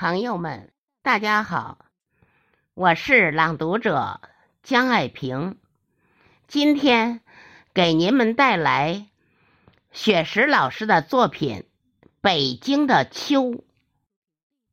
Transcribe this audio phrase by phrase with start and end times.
[0.00, 0.72] 朋友们，
[1.02, 1.76] 大家好，
[2.72, 4.22] 我是朗读者
[4.62, 5.58] 江爱萍，
[6.48, 7.20] 今天
[7.74, 9.08] 给您们带来
[9.92, 11.66] 雪石老师的作品
[12.22, 13.42] 《北京的秋》，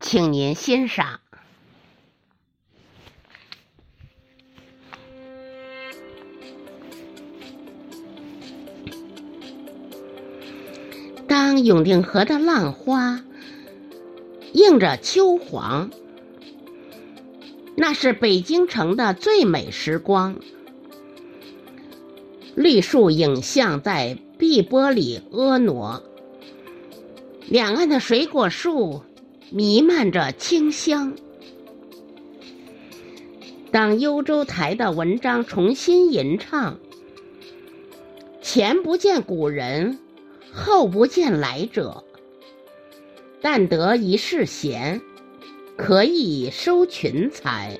[0.00, 1.20] 请您欣赏。
[11.28, 13.20] 当永定河的浪花。
[14.52, 15.90] 映着秋黄，
[17.76, 20.36] 那是北京城的最美时光。
[22.54, 26.02] 绿树影像在碧波里婀娜，
[27.46, 29.02] 两岸的水果树
[29.50, 31.16] 弥漫着清香。
[33.70, 36.80] 当幽州台的文章重新吟唱，
[38.42, 40.00] 前不见古人，
[40.52, 42.02] 后不见来者。
[43.42, 45.00] 但得一世闲，
[45.76, 47.78] 可以收群才。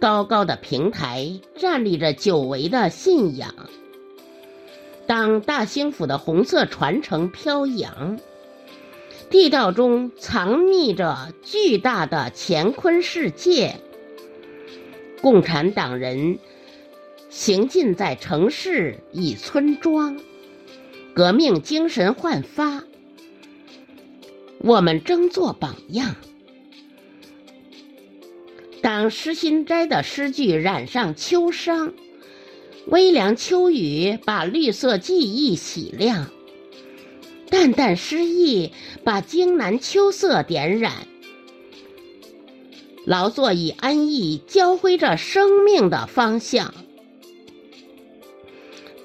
[0.00, 3.54] 高高的平台站立着久违的信仰。
[5.06, 8.18] 当大兴府的红色传承飘扬，
[9.30, 13.76] 地道中藏匿着巨大的乾坤世界。
[15.22, 16.38] 共产党人
[17.30, 20.20] 行进在城市与村庄，
[21.14, 22.84] 革命精神焕发。
[24.66, 26.16] 我们争做榜样。
[28.82, 31.92] 当诗心斋的诗句染上秋殇，
[32.88, 36.32] 微凉秋雨把绿色记忆洗亮，
[37.48, 38.72] 淡淡诗意
[39.04, 40.92] 把京南秋色点染。
[43.04, 46.74] 劳作与安逸交辉着生命的方向。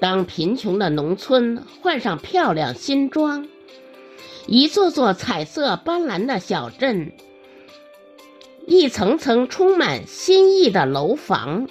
[0.00, 3.46] 当贫穷的农村换上漂亮新装。
[4.46, 7.12] 一座座彩色斑斓的小镇，
[8.66, 11.68] 一层层充满新意的楼房，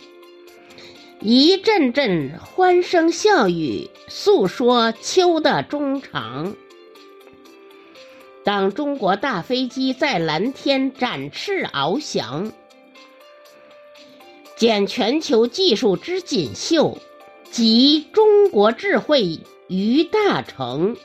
[1.20, 6.56] 一阵阵欢声笑语诉说秋的衷肠。
[8.44, 12.52] 当中国大飞机在蓝天展翅翱翔，
[14.56, 16.98] 捡全球技术之锦绣，
[17.52, 20.96] 集中国智慧于大成。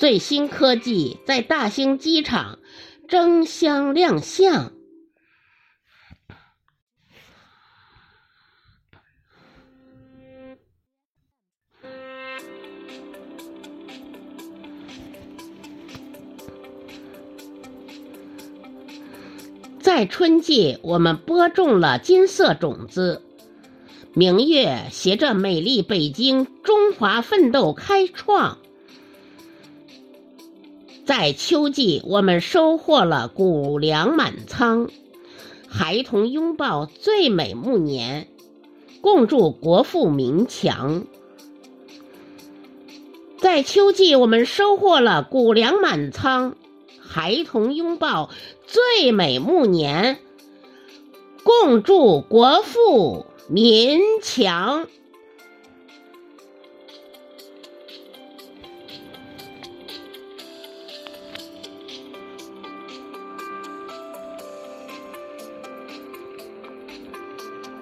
[0.00, 2.58] 最新科技在大兴机场
[3.06, 4.72] 争相亮相。
[19.82, 23.20] 在春季，我们播种了金色种子，
[24.14, 28.56] 明月携着美丽北京，中华奋斗开创。
[31.10, 34.88] 在秋季，我们收获了谷粮满仓，
[35.66, 38.28] 孩童拥抱最美暮年，
[39.00, 41.04] 共祝国富民强。
[43.38, 46.54] 在秋季，我们收获了谷粮满仓，
[47.00, 48.30] 孩童拥抱
[48.68, 50.20] 最美暮年，
[51.42, 54.86] 共祝国富民强。